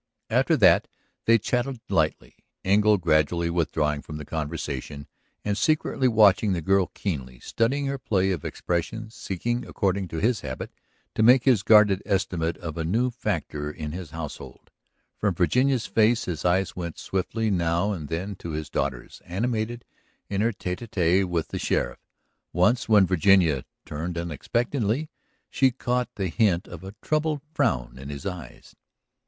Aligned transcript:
After 0.31 0.57
that 0.57 0.87
they 1.25 1.37
chatted 1.37 1.79
lightly, 1.87 2.33
Engle 2.65 2.97
gradually 2.97 3.51
withdrawing 3.51 4.01
from 4.01 4.17
the 4.17 4.25
conversation 4.25 5.05
and 5.45 5.55
secretly 5.55 6.07
watching 6.07 6.53
the 6.53 6.61
girl 6.63 6.87
keenly, 6.95 7.39
studying 7.39 7.85
her 7.85 7.99
play 7.99 8.31
of 8.31 8.43
expression, 8.43 9.11
seeking, 9.11 9.63
according 9.63 10.07
to 10.07 10.17
his 10.17 10.41
habit, 10.41 10.71
to 11.13 11.21
make 11.21 11.43
his 11.43 11.61
guarded 11.61 12.01
estimate 12.03 12.57
of 12.57 12.79
a 12.79 12.83
new 12.83 13.11
factor 13.11 13.69
in 13.69 13.91
his 13.91 14.09
household. 14.09 14.71
From 15.19 15.35
Virginia's 15.35 15.85
face 15.85 16.25
his 16.25 16.45
eyes 16.45 16.75
went 16.75 16.97
swiftly 16.97 17.51
now 17.51 17.91
and 17.91 18.07
then 18.07 18.35
to 18.37 18.53
his 18.53 18.71
daughter's, 18.71 19.21
animated 19.23 19.85
in 20.31 20.41
her 20.41 20.51
tête 20.51 20.77
à 20.79 20.87
tête 20.89 21.25
with 21.25 21.49
the 21.49 21.59
sheriff. 21.59 21.99
Once, 22.51 22.89
when 22.89 23.05
Virginia 23.05 23.65
turned 23.85 24.17
unexpectedly, 24.17 25.11
she 25.47 25.69
caught 25.69 26.09
the 26.15 26.29
hint 26.29 26.67
of 26.67 26.83
a 26.83 26.95
troubled 27.03 27.41
frown 27.53 27.99
in 27.99 28.09
his 28.09 28.25
eyes. 28.25 28.75